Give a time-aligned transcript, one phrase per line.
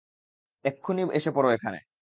[0.65, 1.81] এক্ষুণি এসে পড়ো এখানে।